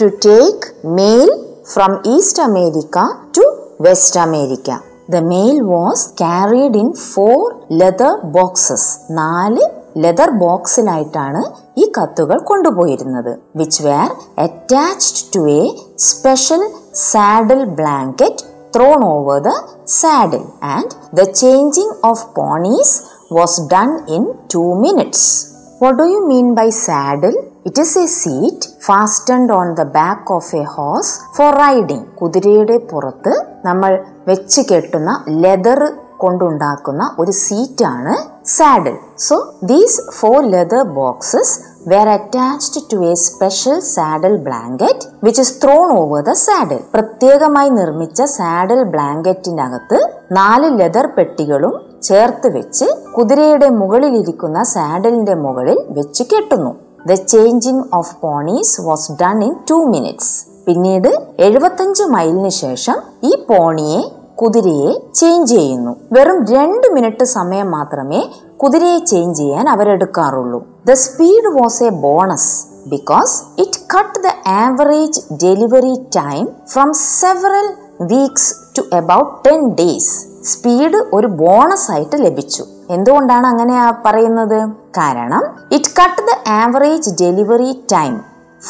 to 0.00 0.06
take 0.26 0.66
mail 0.94 1.30
from 1.66 1.92
east 2.06 2.42
America 2.42 2.98
to 3.36 3.44
west 3.80 4.20
America 4.20 4.68
the 5.10 5.20
mail 5.28 5.62
was 5.72 6.08
carried 6.18 6.76
in 6.76 6.92
four 7.04 7.40
leather 7.72 8.14
boxes 8.36 8.88
നാല് 9.10 9.64
leather 9.96 10.30
ബോക്സിലായിട്ടാണ് 10.38 11.42
ഈ 11.78 11.92
കത്തുകൾ 11.98 12.38
കൊണ്ടുപോയിരുന്നത് 12.42 13.32
which 13.56 13.82
were 13.82 14.10
attached 14.38 15.22
to 15.34 15.42
a 15.52 15.62
special 16.06 16.62
saddle 17.04 17.64
blanket 17.64 18.44
thrown 18.74 19.02
over 19.10 19.40
the 19.40 19.52
saddle 19.94 20.44
and 20.74 20.94
the 21.14 21.30
changing 21.40 21.96
of 22.04 22.24
ponies 22.36 22.94
was 23.32 23.66
done 23.74 23.90
in 24.18 24.24
two 24.54 24.64
minutes 24.84 25.28
What 25.76 25.96
do 25.98 26.04
you 26.04 26.20
mean 26.24 26.54
by 26.54 26.68
saddle? 26.70 27.36
It 27.64 27.76
is 27.76 27.96
a 27.96 28.06
seat 28.10 28.60
fastened 28.80 29.50
on 29.50 29.74
the 29.74 29.84
back 29.86 30.22
of 30.28 30.46
a 30.54 30.64
horse 30.74 31.10
for 31.36 31.48
riding. 31.56 32.02
കുതിരയുടെ 32.20 32.76
പുറത്ത് 32.90 33.32
നമ്മൾ 33.64 33.92
വെച്ച് 34.26 34.62
കെട്ടുന്ന 34.70 35.10
leather 35.42 35.80
കൊണ്ടുണ്ടാക്കുന്ന 36.18 37.02
ഒരു 37.18 37.32
സീറ്റാണ് 37.40 38.14
saddle 38.54 38.96
so 39.26 39.36
these 39.64 39.98
four 40.18 40.38
leather 40.54 40.82
boxes 41.00 41.54
were 41.86 42.08
attached 42.08 42.82
to 42.92 42.98
a 43.04 43.14
special 43.14 43.80
saddle 43.80 44.36
blanket 44.36 45.06
which 45.24 45.40
is 45.40 45.62
thrown 45.62 45.88
over 45.92 46.20
the 46.20 46.32
saddle 46.32 46.80
പ്രത്യേകമായി 46.94 47.70
നിർമ്മിച്ച 47.70 48.22
സാഡിൽ 48.22 48.82
ബ്ലാങ്കറ്റിനകത്ത് 48.84 49.98
നാല് 50.32 50.78
ലെതർ 50.78 51.06
പെട്ടികളും 51.06 51.74
ചേർത്ത് 52.02 52.48
വെച്ച് 52.56 52.86
കുതിരയുടെ 53.16 53.68
മുകളിലിരിക്കുന്ന 53.80 54.62
സാഡലിന്റെ 54.62 55.34
മുകളിൽ 55.34 55.78
വെച്ച് 55.88 56.22
കെട്ടുന്നു. 56.22 56.72
The 57.06 57.14
changing 57.14 57.84
of 57.92 58.16
ponies 58.20 58.80
was 58.80 59.12
done 59.22 59.44
in 59.44 59.54
two 59.70 59.74
minutes 59.74 60.34
പിന്നീട് 60.66 61.10
എഴുപത്തഞ്ച് 61.38 62.04
മൈലിന് 62.04 62.48
ശേഷം 62.48 62.98
ഈ 63.22 63.44
പോണിയെ 63.48 64.02
കുതിരയെ 64.40 64.92
ചേഞ്ച് 65.14 65.50
ചെയ്യുന്നു. 65.54 65.92
വെറും 66.12 66.38
രണ്ട് 66.54 66.86
മിനിറ്റ് 66.94 67.24
സമയം 67.24 67.70
മാത്രമേ 67.70 68.20
കുതിരയെ 68.62 68.98
ചേഞ്ച് 68.98 69.38
ചെയ്യാൻ 69.38 69.68
അവരെടുക്കാറുള്ളൂ. 69.68 70.60
The 70.86 70.92
speed 70.92 71.50
was 71.58 71.82
a 71.84 71.90
bonus 72.06 72.52
because 72.88 73.34
it 73.60 73.80
cut 73.94 74.18
the 74.24 74.30
average 74.48 75.20
delivery 75.44 75.94
time 76.16 76.48
from 76.72 76.92
several 77.20 77.66
weeks 78.00 78.50
to 78.78 78.82
about 78.96 79.32
ten 79.46 79.60
days 79.80 80.12
speed 80.52 80.98
ഒരു 81.16 81.26
ബോണസ് 81.26 81.90
ആയിട്ട് 81.90 82.16
ലഭിച്ചു. 82.24 82.64
എന്തുകൊണ്ടാണ് 82.90 83.46
അങ്ങനെ 83.46 83.76
പറയുന്നത്? 84.06 84.60
കാരണം 84.98 85.42
it 85.72 85.92
cut 86.00 86.22
the 86.22 86.32
average 86.62 87.10
delivery 87.22 87.72
time 87.92 88.14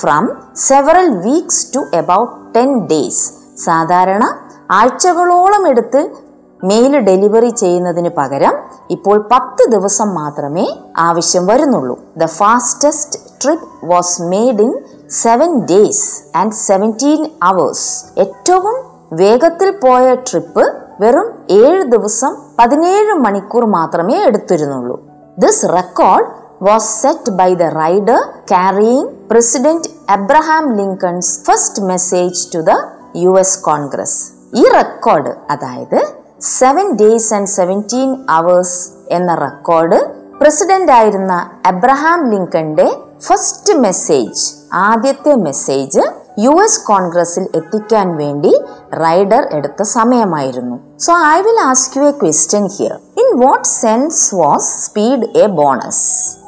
from 0.01 0.25
several 0.55 1.09
weeks 1.27 1.75
to 1.75 1.97
about 1.97 2.33
ten 2.55 2.71
days 2.87 3.25
സാധാരണ 3.65 4.25
ആഴ്ചകളോളം 4.71 5.69
എടുത്ത് 5.69 6.11
മെയിൽ 6.65 6.99
ഡെലിവറി 6.99 7.49
ചെയ്യുന്നതിന് 7.49 8.09
പകരം 8.09 8.55
ഇപ്പോൾ 8.91 9.29
പത്ത് 9.33 9.71
ദിവസം 9.71 10.15
മാത്രമേ 10.15 10.79
ആവശ്യം 10.99 11.47
വരുന്നുള്ളൂ. 11.47 11.99
The 12.17 12.25
fastest 12.25 13.19
trip 13.45 13.87
was 13.87 14.23
made 14.23 14.61
in 14.61 14.73
seven 15.11 15.67
days 15.67 16.37
and 16.37 16.53
seventeen 16.53 17.31
hours 17.43 18.05
ഏറ്റവും 18.21 18.77
വേഗത്തിൽ 19.13 19.71
പോയ 19.71 20.15
ട്രിപ്പ് 20.15 20.75
വെറും 21.01 21.33
ഏഴ് 21.51 21.83
ദിവസം 21.83 22.37
പതിനേഴ് 22.59 23.15
മണിക്കൂർ 23.15 23.65
മാത്രമേ 23.65 24.25
എടുത്തിരുന്നുള്ളൂ. 24.25 25.01
This 25.39 25.69
record 25.69 26.27
was 26.63 27.03
set 27.03 27.31
by 27.31 27.55
the 27.55 27.63
rider 27.63 28.21
carrying 28.49 29.09
president 29.31 29.89
Abraham 30.11 30.77
Lincoln's 30.77 31.45
first 31.45 31.83
message 31.83 32.55
to 32.55 32.59
the 32.59 32.71
U 33.17 33.39
S 33.39 33.63
Congress 33.63 34.35
ഈ 34.55 34.65
റെക്കോർഡ് 34.69 35.31
അതായത് 35.51 36.01
seven 36.41 36.93
days 36.93 37.35
and 37.35 37.49
seventeen 37.49 38.11
hours 38.29 38.89
എന്ന 39.09 39.35
റെക്കോർഡ് 39.35 39.99
പ്രസിഡന്റ് 40.41 40.93
ആയിരുന്ന 40.93 41.33
അബ്രഹാം 41.67 42.31
ലിങ്കന്റെ 42.31 42.87
ഫസ്റ്റ് 43.27 43.75
മെസ്സേജ് 43.75 44.43
ആദ്യത്തെ 44.73 45.35
മെസ്സേജ് 45.35 46.03
യു 46.39 46.53
എസ് 46.63 46.81
കോൺഗ്രസിൽ 46.85 47.45
എത്തിക്കാൻ 47.55 48.17
വേണ്ടി 48.17 48.53
rider 48.93 49.43
എടുത്ത 49.53 49.83
സമയമായിരുന്നു. 49.83 50.77
So 50.99 51.13
I 51.37 51.41
will 51.41 51.61
ask 51.61 51.99
you 51.99 52.03
a 52.03 52.11
question 52.11 52.67
here 52.67 52.95
in 53.23 53.29
what 53.39 53.69
sense 53.69 54.35
was 54.35 54.69
speed 54.87 55.29
a 55.37 55.47
bonus 55.47 56.05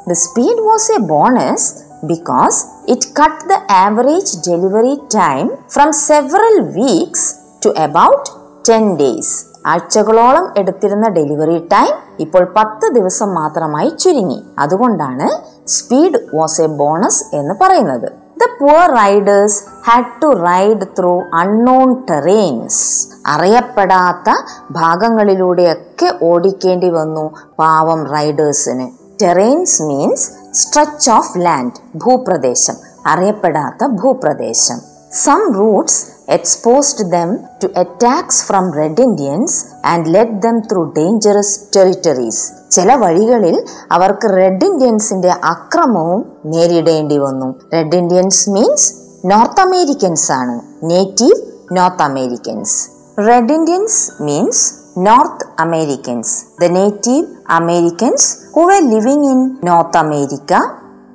the 0.08 0.12
speed 0.12 0.60
was 0.60 0.92
a 0.92 0.98
bonus 0.98 1.68
because 2.04 2.66
it 2.86 3.08
cut 3.22 3.42
the 3.48 3.58
average 3.78 4.36
delivery 4.50 4.94
time 5.14 5.50
from 5.68 5.92
several 6.08 6.56
weeks 6.80 7.45
to 7.66 7.72
about 7.72 8.22
10 8.70 8.96
days. 8.96 9.26
ആഴ്ചകളോളം 9.66 10.54
എടുത്തിരുന്ന 10.56 11.08
delivery 11.08 11.58
time 11.58 11.94
ഇപ്പോൾ 12.20 12.44
പത്ത് 12.56 12.92
ദിവസം 12.92 13.34
മാത്രമായി 13.34 13.88
ചുരുങ്ങി. 13.88 14.42
അതുകൊണ്ടാണ് 14.58 15.28
speed 15.68 16.36
was 16.36 16.60
a 16.60 16.66
bonus 16.66 17.24
എന്ന് 17.36 17.54
പറയുന്നത്. 17.60 18.08
The 18.10 18.46
poor 18.60 18.96
riders 18.96 19.64
had 19.88 20.22
to 20.22 20.26
ride 20.26 20.86
through 20.98 21.22
unknown 21.34 21.94
terrains 22.10 23.08
അറിയപ്പെടാത്ത 23.26 24.34
ഭാഗങ്ങളിലൂടെയൊക്കെ 24.70 26.18
ഓടിക്കേണ്ടി 26.22 26.90
വന്നു 26.90 27.30
പാവം 27.58 28.06
റൈഡേഴ്സിന് 28.06 28.88
terrains 29.22 29.82
means 29.82 30.30
stretch 30.54 31.10
of 31.10 31.32
land 31.38 31.98
ഭൂപ്രദേശം. 31.98 32.74
അറിയപ്പെടാത്ത 33.06 33.86
ഭൂപ്രദേശം. 33.86 34.95
Some 35.12 35.52
routes 35.54 35.96
exposed 36.34 37.12
them 37.12 37.30
to 37.60 37.68
attacks 37.82 38.36
from 38.48 38.64
Red 38.78 38.96
Indians 39.00 39.52
and 39.84 40.06
led 40.06 40.30
them 40.44 40.56
through 40.60 40.92
dangerous 40.92 41.50
territories. 41.76 42.52
ചില 42.70 42.94
വഴികളിൽ 42.94 43.66
അവർക്ക് 43.92 44.28
റെഡ് 44.36 44.64
ഇന്ത്യൻസിന്റെ 44.64 45.28
അക്രമവും 45.28 46.32
നേരിടേണ്ടി 46.46 47.18
വന്നു. 47.18 47.54
Red 47.72 47.96
Indians 47.96 48.50
means 48.50 48.94
north 49.24 49.60
Americans 49.60 50.32
ആണ്. 50.32 50.60
Native 50.82 51.42
north 51.72 52.02
Americans 52.02 52.88
red 53.28 53.52
Indians 53.52 54.22
means 54.22 54.74
north 54.98 55.46
Americans 55.58 56.44
the 56.60 56.64
native 56.64 57.26
Americans 57.48 58.36
who 58.56 58.60
were 58.60 58.82
living 58.82 59.28
in 59.30 59.56
north 59.64 59.98
America 59.98 60.52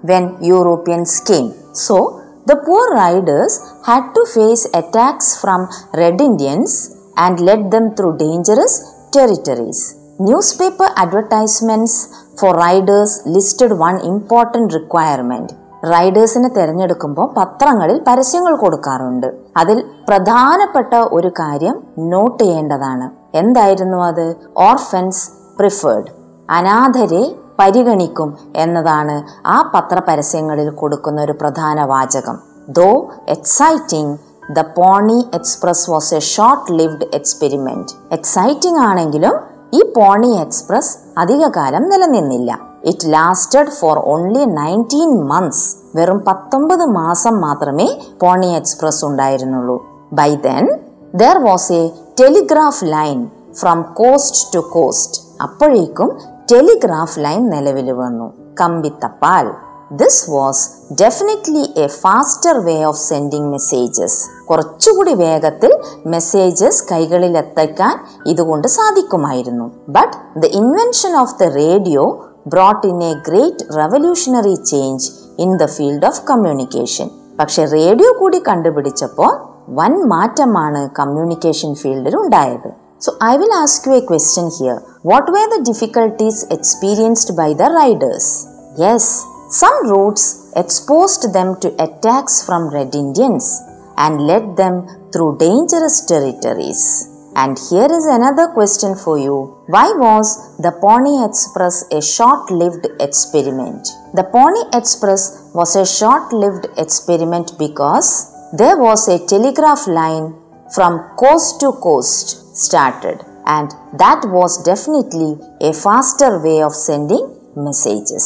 when 0.06 0.36
Europeans 0.42 1.24
came 1.30 1.54
So, 1.88 2.21
the 2.52 2.58
poor 2.68 2.86
riders 2.96 3.54
had 3.88 4.04
to 4.16 4.22
face 4.34 4.64
attacks 4.74 5.28
from 5.42 5.62
Red 5.94 6.20
Indians 6.22 6.72
and 7.18 7.40
led 7.40 7.64
them 7.72 7.86
through 7.96 8.14
dangerous 8.18 8.74
territories. 9.12 9.80
Newspaper 10.20 10.88
advertisements 10.96 11.94
for 12.40 12.52
riders 12.56 13.12
listed 13.36 13.74
one 13.88 14.00
important 14.12 14.70
requirement. 14.80 15.50
റൈഡേഴ്സിനെ 15.92 16.50
തിരഞ്ഞെടുക്കുമ്പോൾ 16.56 17.28
പത്രങ്ങളിൽ 17.38 17.98
പരസ്യങ്ങൾ 18.08 18.54
കൊടുക്കാറുണ്ട് 18.56 19.28
അതിൽ 19.60 19.78
പ്രധാനപ്പെട്ട 20.10 20.94
ഒരു 21.16 21.30
കാര്യം 21.40 21.78
not 22.12 22.42
ചെയ്യേണ്ടതാണ് 22.44 23.08
എന്തായിരുന്നു 23.40 24.00
അത് 24.10 24.26
ഓർഫൻസ് 24.68 25.24
പ്രിഫേർഡ് 25.60 26.12
അനാഥരെ 26.50 27.24
പരിഗണിക്കും 27.60 28.38
എന്നതാണ് 28.56 29.48
ആ 29.48 29.72
പത്രപരസ്യങ്ങളിൽ 29.76 30.70
കൊടുക്കുന്ന 30.70 31.22
ഒരു 31.22 31.32
പ്രധാന 31.32 31.84
വാചകം. 31.84 32.38
Though 32.70 33.10
exciting 33.28 34.18
the 34.54 34.62
pony 34.62 35.26
express 35.34 35.92
was 35.92 36.16
a 36.16 36.20
short 36.20 36.72
lived 36.72 37.08
experiment 37.14 37.94
exciting 38.12 38.80
ആണെങ്കിലും 38.80 39.36
ഈ 39.74 39.94
പോണി 39.98 40.28
എക്സ്പ്രസ് 40.28 40.98
അധികകാലം 41.18 41.90
നിലനിന്നില്ല. 41.90 42.60
It 42.84 43.14
lasted 43.14 43.70
for 43.70 44.00
only 44.00 44.46
nineteen 44.46 45.28
months 45.28 45.76
വെറും 45.96 46.20
പത്തൊമ്പത് 46.28 46.86
മാസം 46.86 47.42
മാത്രമേ 47.42 48.02
പോണി 48.22 48.48
എക്സ്പ്രസ് 48.48 49.06
ഉണ്ടായിരുന്നുള്ളൂ. 49.06 49.86
By 50.14 50.36
then 50.36 50.80
there 51.16 51.38
was 51.38 51.74
a 51.74 51.90
telegraph 52.20 52.86
line 52.86 53.30
from 53.54 53.82
coast 53.82 54.56
to 54.56 54.60
coast 54.60 55.22
അപ്പോഴേക്കും 55.42 56.20
ടെലിഗ്രാഫ് 56.52 57.20
ലൈൻ 57.20 57.50
നിലവിൽ 57.50 57.92
വന്നു. 57.92 58.34
കമ്പിത്തപ്പാൽ 58.62 59.52
this 59.92 60.32
was 60.32 60.64
definitely 61.02 61.74
a 61.78 61.88
faster 61.88 62.58
way 62.58 62.84
of 62.84 63.00
sending 63.00 63.52
messages 63.52 64.46
കുറച്ചുകൂടി 64.50 65.14
വേഗത്തിൽ 65.14 65.72
മെസ്സേജസ് 66.06 66.84
കൈകളിൽ 66.92 67.38
എത്തിക്കാൻ 67.38 67.96
ഇതുകൊണ്ട് 68.26 68.68
സാധിക്കുമായിരുന്നു. 68.68 69.72
But 69.90 70.40
the 70.40 70.46
invention 70.46 71.16
of 71.18 71.36
the 71.44 71.44
radio 71.44 72.04
brought 72.48 72.88
in 72.88 73.04
a 73.04 73.14
great 73.28 73.66
revolutionary 73.80 74.56
change 74.64 75.12
in 75.40 75.58
the 75.58 75.66
field 75.66 76.06
of 76.06 76.22
communication 76.30 77.10
പക്ഷെ 77.40 77.66
റേഡിയോ 77.66 78.14
കൂടി 78.20 78.42
കണ്ടുപിടിച്ചപ്പോൾ 78.48 79.32
വൻ 79.70 79.94
മാറ്റമാണ് 80.08 80.90
കമ്മ്യൂണിക്കേഷൻ 81.00 81.76
ഫീൽഡിൽ 81.76 82.16
ഉണ്ടായത്. 82.18 82.81
So 83.02 83.18
I 83.20 83.36
will 83.36 83.52
ask 83.52 83.84
you 83.88 83.94
a 83.94 84.06
question 84.06 84.52
here. 84.60 84.78
What 85.02 85.26
were 85.26 85.48
the 85.54 85.64
difficulties 85.66 86.46
experienced 86.52 87.36
by 87.36 87.54
the 87.54 87.70
riders? 87.82 88.46
Yes, 88.78 89.26
some 89.50 89.90
routes 89.90 90.52
exposed 90.56 91.34
them 91.34 91.60
to 91.62 91.74
attacks 91.82 92.46
from 92.46 92.70
Red 92.72 92.94
Indians 92.94 93.60
and 93.98 94.22
led 94.28 94.56
them 94.56 94.86
through 95.12 95.40
dangerous 95.40 96.06
territories. 96.06 97.08
And 97.36 97.58
here 97.72 97.90
is 97.90 98.06
another 98.06 98.50
question 98.50 98.94
for 98.96 99.18
you. 99.18 99.58
Why 99.66 99.88
was 99.98 100.56
the 100.60 100.74
Pony 100.74 101.26
Express 101.26 101.86
a 101.92 102.04
short-lived 102.04 102.86
experiment? 103.00 103.88
The 104.14 104.26
Pony 104.26 104.62
Express 104.78 105.50
was 105.56 105.76
a 105.76 105.88
short-lived 105.88 106.68
experiment 106.78 107.54
because 107.58 108.32
there 108.54 108.78
was 108.78 109.08
a 109.08 109.26
telegraph 109.26 109.88
line 109.88 110.36
from 110.76 111.00
coast 111.18 111.60
to 111.62 111.72
coast 111.72 112.41
started, 112.54 113.18
and 113.46 113.70
that 114.02 114.22
was 114.38 114.52
definitely 114.70 115.32
a 115.64 115.72
faster 115.72 116.32
way 116.44 116.64
of 116.64 116.74
sending 116.88 117.26
messages. 117.68 118.26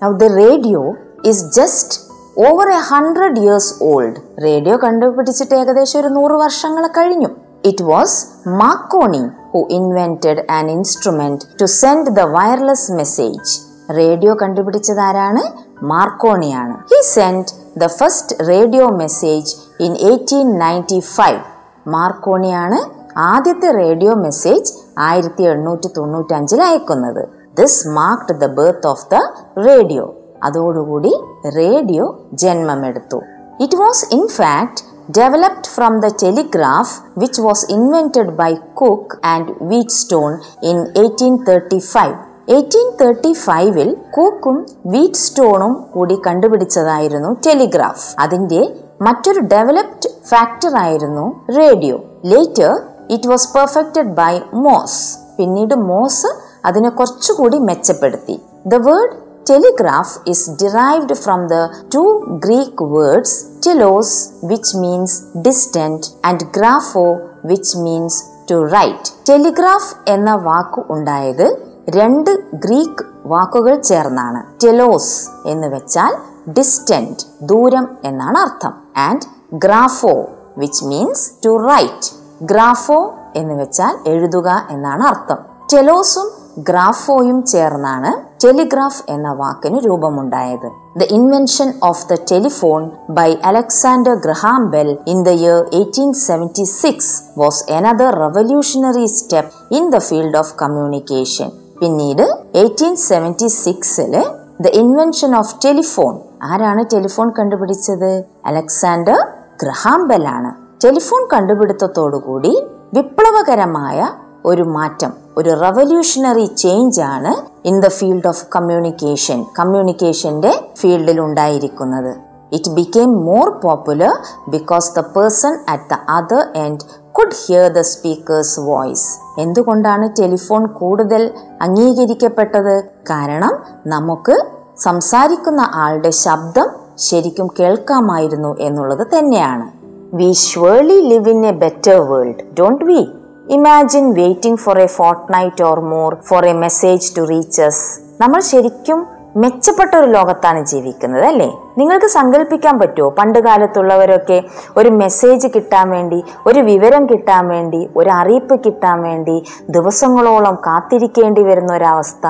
Now, 0.00 0.10
the 0.22 0.30
radio 0.42 0.94
is 1.24 1.60
just 1.60 2.06
over 2.38 2.70
a 2.70 2.78
hundred 2.78 3.38
years 3.38 3.84
old 3.84 4.16
radio 4.42 4.76
കണ്ടുപിടിച്ചിട്ട് 4.76 5.54
ഏകദേശം 5.54 6.00
ഒരു 6.00 6.08
നൂറ് 6.08 6.32
വർഷങ്ങൾ 6.32 6.86
കഴിഞ്ഞു. 6.86 7.28
It 7.64 7.84
was 7.84 8.26
Marconi 8.48 9.28
who 9.52 9.66
invented 9.70 10.46
an 10.50 10.70
instrument 10.70 11.40
to 11.60 11.64
send 11.64 12.06
the 12.06 12.20
wireless 12.20 12.92
message 12.92 13.60
radio 13.96 14.34
കണ്ടുപിടിച്ചത് 14.42 15.00
ആരാണ്? 15.00 15.42
മാർക്കോണിയാണ്. 15.84 16.76
He 16.78 17.02
send 17.02 17.46
the 17.76 17.86
first 17.86 18.48
radio 18.48 18.88
message 18.88 19.56
in 19.80 19.96
eighteen 19.96 20.58
ninety 20.58 20.98
five 20.98 21.40
മാർക്കോണിയാണ് 21.88 22.95
ആദ്യത്തെ 23.16 23.70
radio 23.70 24.14
message 24.14 24.72
ആയിരത്തി 24.98 25.42
എണ്ണൂറ്റി 25.42 25.88
തൊണ്ണൂറ്റി 25.96 26.34
അഞ്ചിൽ 26.34 26.62
അയക്കുന്നത്. 26.62 27.22
This 27.54 27.88
marked 27.88 28.34
the 28.34 28.46
birth 28.46 28.86
of 28.86 29.06
the 29.10 29.20
radio 29.58 30.14
അതോടുകൂടി 30.42 31.12
radio 31.56 32.18
ജന്മമെടുത്തു. 32.32 33.22
It 33.60 33.76
was 33.76 34.14
in 34.14 34.28
fact 34.28 34.82
developed 35.18 35.64
from 35.64 36.00
the 36.00 36.06
telegraph 36.22 36.94
which 37.18 37.42
was 37.42 37.72
invented 37.72 38.34
by 38.40 38.52
Cooke 38.74 39.16
and 39.24 39.52
Wheatstone 39.90 40.38
in 40.62 40.86
eighteen 40.96 41.36
thirty 41.48 41.78
five 41.78 42.16
eighteen 42.48 42.88
thirty 43.00 43.32
ഫൈവിൽ 43.32 43.96
കൂക്കും 44.10 44.66
വീറ്റ് 44.86 45.14
സ്റ്റോണും 45.14 45.84
കൂടി 45.94 46.20
കണ്ടുപിടിച്ചതായിരുന്നു 46.26 47.36
ടെലിഗ്രാഫ് 47.46 48.14
അതിന്റെ 48.18 48.60
മറ്റൊരു 49.00 49.40
ഡെവലപ്ഡ് 49.40 50.10
ഫാക്ടർ 50.28 50.76
ആയിരുന്നു 50.76 51.24
radio 51.58 51.96
later 52.24 52.74
it 53.10 53.28
was 53.28 53.54
perfected 53.54 54.14
by 54.14 54.40
Morse 54.52 55.18
പിന്നീട് 55.36 55.74
മോസ് 55.74 56.26
അതിനെ 56.64 56.88
കുറച്ചുകൂടി 56.88 57.58
മെച്ചപ്പെടുത്തി. 57.58 58.42
The 58.66 58.74
word 58.74 59.26
telegraph 59.50 60.28
is 60.28 60.50
derived 60.50 61.14
from 61.14 61.46
the 61.46 61.54
two 61.94 62.24
Greek 62.28 62.84
words 62.84 63.56
telos, 63.66 64.10
which 64.44 64.76
means 64.76 65.22
distant 65.38 66.06
and 66.24 66.44
grapho 66.56 67.18
which 67.44 67.78
means 67.78 68.24
to 68.50 68.54
write 68.54 69.10
telegraph 69.28 69.94
എന്ന 70.08 70.34
വാക്ക് 70.34 70.80
ഉണ്ടായത് 70.90 71.46
രണ്ട് 71.88 72.30
Greek 72.54 73.04
വാക്കുകൾ 73.24 73.74
ചേർന്നാണ്. 73.80 74.42
ടെലോസ് 74.64 75.28
എന്ന് 75.48 75.66
വെച്ചാൽ 75.66 76.16
ഡിസ്റ്റന്റ് 76.48 77.24
ദൂരം 77.42 77.98
എന്നാണ് 78.04 78.38
അർത്ഥം. 78.38 78.72
And 78.96 79.26
grapho 79.54 80.28
which 80.58 80.84
means 80.84 81.30
to 81.46 81.48
write 81.48 82.25
grapho 82.42 83.14
എന്ന് 83.36 83.54
വെച്ചാൽ 83.54 83.96
എഴുതുക 84.06 84.66
എന്നാണ് 84.70 85.02
അർത്ഥം. 85.02 85.36
ടെലോസും 85.72 86.28
ഗ്രാഫോയും 86.58 87.46
ചേർന്നാണ് 87.46 88.12
ടെലിഗ്രാഫ് 88.44 89.02
എന്ന 89.08 89.32
വാക്കിന് 89.32 89.78
രൂപമുണ്ടായത്. 89.78 90.70
The 90.96 91.02
invention 91.02 91.72
of 91.82 92.08
the 92.08 92.18
telephone 92.32 92.90
by 93.10 93.36
Alexander 93.44 94.14
Graham 94.14 94.70
Bell 94.70 94.98
in 95.06 95.24
the 95.24 95.28
year 95.28 95.68
eighteen 95.72 96.12
seventy 96.12 96.62
six 96.62 97.22
was 97.38 97.72
another 97.72 98.14
revolutionary 98.14 99.06
step 99.06 99.74
in 99.74 99.90
the 99.90 99.96
field 99.98 100.36
of 100.36 100.54
communication 100.62 101.50
പിന്നീട് 101.80 102.42
eighteen 102.54 102.96
seventy 102.96 103.46
സിക്സിൽ 103.46 104.24
ദ 104.60 104.66
ഇൻവെൻഷൻ 104.66 105.36
ഓഫ് 105.36 105.54
ടെലിഫോൺ 105.64 106.18
ആരാണ് 106.42 106.84
telephone 106.92 107.30
കണ്ടുപിടിച്ചത്? 107.30 108.24
Alexander 108.46 109.26
Graham 109.62 110.08
Bell 110.08 110.28
ആണ്. 110.28 110.65
Telephone 110.86 111.28
കണ്ടുപിടുത്തത്തോടുകൂടി 111.32 112.66
വിപ്ലവകരമായ 112.94 114.08
ഒരു 114.44 114.62
മാറ്റം 114.62 115.12
ഒരു 115.38 115.50
റവല്യൂഷണറി 115.60 116.44
ചേഞ്ച് 116.44 117.00
ആണ് 117.00 117.32
in 117.68 117.80
the 117.80 117.88
field 117.88 118.28
of 118.28 118.44
communication 118.56 119.44
കമ്മ്യൂണിക്കേഷന്റെ 119.58 120.64
ഫീൽഡിൽ 120.80 121.20
ഉണ്ടായിരിക്കുന്നത്. 121.20 122.16
It 122.52 122.70
became 122.70 123.24
more 123.24 123.50
popular 123.50 124.12
because 124.48 124.98
the 124.98 125.04
person 125.16 125.58
at 125.68 125.90
the 125.90 125.98
other 126.10 126.44
end 126.56 126.84
could 127.12 127.36
hear 127.46 127.66
the 127.72 127.80
speaker's 127.80 128.60
voice 128.60 129.40
എന്തുകൊണ്ടാണ് 129.40 130.08
ടെലിഫോൺ 130.20 130.66
കൂടുതൽ 130.66 131.30
അംഗീകരിക്കപ്പെട്ടത്? 131.62 132.84
കാരണം 133.10 133.54
നമുക്ക് 133.86 134.36
സംസാരിക്കുന്ന 134.78 135.70
ആളുടെ 135.74 136.10
ശബ്ദം 136.10 136.68
ശരിക്കും 136.98 137.50
കേൾക്കാമായിരുന്നു 137.60 138.56
എന്നുള്ളത് 138.58 139.06
തന്നെയാണ്. 139.18 139.75
We 140.12 140.32
surely 140.32 141.00
live 141.00 141.30
in 141.30 141.46
a 141.46 141.50
better 141.50 142.00
world 142.00 142.54
don't 142.60 142.84
we 142.84 143.06
imagine 143.50 144.12
waiting 144.12 144.58
for 144.58 144.78
a 144.78 144.86
fortnight 145.32 145.64
or 145.64 145.80
more 145.80 146.14
for 146.14 146.46
a 146.46 146.52
message 146.52 147.16
to 147.16 147.24
reaches 147.24 148.00
നമ്മൾ 148.20 148.40
ശരിക്കും 148.40 149.06
മെച്ചപ്പെട്ട 149.36 149.96
ഒരു 149.96 150.06
ലോകത്താണ് 150.06 150.64
ജീവിക്കുന്നത് 150.64 151.24
അല്ലേ? 151.24 151.52
നിങ്ങൾക്ക് 151.78 152.06
സങ്കല്പിക്കാൻ 152.06 152.78
പറ്റുമോ? 152.78 153.10
പണ്ട് 153.10 153.38
കാലത്തുള്ളവരൊക്കെ 153.38 154.44
ഒരു 154.76 154.88
മെസ്സേജ് 154.88 155.48
കിട്ടാൻ 155.48 155.90
വേണ്ടി 155.90 156.24
ഒരു 156.46 156.60
വിവരം 156.60 157.06
കിട്ടാൻ 157.06 157.48
വേണ്ടി 157.48 157.88
ഒരു 157.96 158.10
അറിയിപ്പ് 158.10 158.64
കിട്ടാൻ 158.66 159.02
വേണ്ടി 159.02 159.44
ദിവസങ്ങളോളം 159.68 160.54
കാത്തിരിക്കേണ്ടി 160.54 161.42
വരുന്ന 161.42 161.72
ഒരവസ്ഥ. 161.72 162.26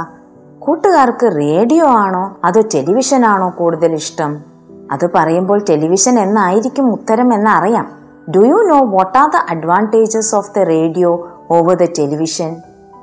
കൂട്ടുകാർക്ക് 0.58 1.36
റേഡിയോ 1.36 1.86
ആണോ 1.86 2.36
അതോ 2.44 2.60
ടെലിവിഷൻ 2.74 3.24
ആണോ 3.24 3.50
കൂടുതൽ 3.50 3.94
ഇഷ്ടം? 3.94 4.55
അത് 4.92 5.10
പറയുമ്പോൾ 5.14 5.64
ടെലിവിഷൻ 5.70 6.18
എന്നായിരിക്കും 6.18 6.92
ഉത്തരം 6.92 7.34
എന്നറിയാം. 7.34 7.88
Do 8.36 8.38
you 8.38 8.54
know 8.54 8.84
what 8.84 9.18
are 9.18 9.28
the 9.28 9.36
advantages 9.50 10.34
of 10.34 10.50
the 10.56 10.58
radio 10.58 11.28
over 11.50 11.74
the 11.74 11.84
television 11.98 12.56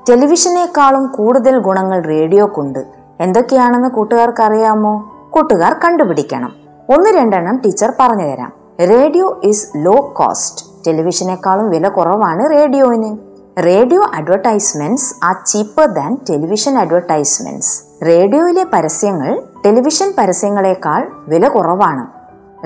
ടെലിവിഷനേക്കാളും 0.10 1.08
കൂടുതൽ 1.08 1.60
ഗുണങ്ങൾ 1.60 2.02
റേഡിയോക്കുണ്ട്. 2.02 2.86
എന്തൊക്കെയാണെന്ന് 3.20 3.90
കൂട്ടുകാർക്ക് 3.90 4.44
അറിയാമോ 4.44 5.14
കൂട്ടുകാർ 5.30 5.74
കണ്ടുപിടിക്കണം. 5.74 6.52
ഒന്ന് 6.90 7.10
രണ്ടെണ്ണം 7.10 7.62
ടീച്ചർ 7.66 7.94
പറഞ്ഞു 8.00 8.24
തരാം 8.24 8.52
റേഡിയോ 8.80 9.42
ഈസ് 9.44 9.68
ലോ 9.78 10.14
കോസ്റ്റ് 10.18 10.66
ടെലിവിഷനേക്കാളും 10.88 11.70
വില 11.70 11.88
കുറവാണ് 11.88 12.50
റേഡിയോയിന് 12.52 13.33
radio 13.60 14.04
advertisements 14.14 15.26
are 15.26 15.36
cheaper 15.48 15.86
than 15.86 16.18
television 16.30 16.78
advertisements 16.78 17.84
റേഡിയോയിലെ 18.06 18.66
പരസ്യങ്ങൾ 18.74 19.42
ടെലിവിഷൻ 19.66 20.14
പരസ്യങ്ങളെക്കാൾ 20.18 21.12
വില 21.28 21.48
കുറവാണ്. 21.48 22.08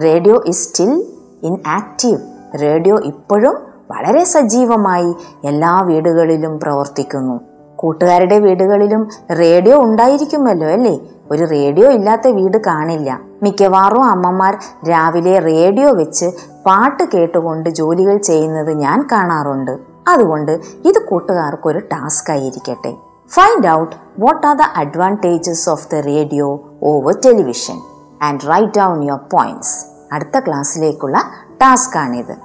Radio 0.03 0.43
is 0.45 0.69
still 0.69 1.03
in 1.43 1.57
active 1.67 2.19
radio 2.61 2.99
ഇപ്പോഴും 2.99 3.57
വളരെ 3.91 4.23
സജീവമായി 4.23 5.15
എല്ലാ 5.45 5.81
വീടുകളിലും 5.81 6.59
പ്രവർത്തിക്കുന്നു. 6.59 7.39
കൂട്ടുകാരുടെ 7.75 8.39
വീടുകളിലും 8.39 9.07
റേഡിയോ 9.39 9.83
ഉണ്ടായിരിക്കുമല്ലോ 9.83 10.67
അല്ലേ? 10.67 10.99
ഒരു 11.31 11.47
റേഡിയോ 11.51 11.91
ഇല്ലാത്ത 11.91 12.27
വീട് 12.27 12.57
കാണില്ല. 12.57 13.19
മിക്കവാറും 13.43 14.03
അമ്മമാർ 14.03 14.57
രാവിലെ 14.89 15.39
റേഡിയോ 15.39 15.91
വെച്ച് 15.91 16.25
പാട്ട് 16.65 17.03
കേട്ടുകൊണ്ട് 17.13 17.69
ജോലികൾ 17.69 18.17
ചെയ്യുന്നത് 18.17 18.73
ഞാൻ 18.73 19.07
കാണാറുണ്ട്. 19.11 19.96
അതുകൊണ്ട് 20.07 20.51
ഇത് 20.85 21.05
കൂട്ടുകാർക്കൊരു 21.05 21.79
ടാസ്ക് 21.79 22.31
ആയിരിക്കട്ടെ. 22.31 22.93
Find 23.33 23.67
out 23.67 23.95
what 24.19 24.47
are 24.47 24.55
the 24.55 24.61
advantages 24.75 25.69
of 25.69 25.87
the 25.91 25.95
radio 25.95 26.69
over 26.83 27.15
television 27.25 27.81
and 28.21 28.41
write 28.49 28.77
down 28.77 29.03
your 29.03 29.19
points 29.33 29.85
അടുത്ത 30.11 30.39
ക്ലാസ്സിലേക്കുള്ള 30.39 31.17
ടാസ്ക് 31.61 31.97
ആണിത് 31.97 32.35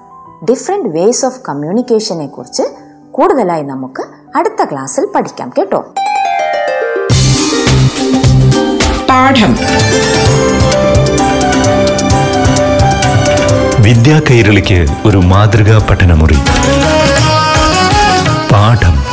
ഡിഫറെന്റ് 0.50 0.88
വേസ് 0.88 1.26
ഓഫ് 1.26 1.40
കമ്മ്യൂണിക്കേഷനെ 1.48 2.26
കുറിച്ച് 2.26 2.62
കൂടുതലായി 3.10 3.62
നമുക്ക് 3.62 4.02
അടുത്ത 4.36 4.64
ക്ലാസ്സിൽ 4.64 5.08
പഠിക്കാം 5.14 5.52
കേട്ടോ. 5.58 5.80
പാഠം. 9.08 9.52
വിദ്യാ 13.82 14.20
കൈരളിക്ക് 14.30 14.86
ഒരു 15.06 15.18
മാതൃകാ 15.18 15.86
പഠനമുറി. 15.90 16.36
பாடம். 18.72 19.11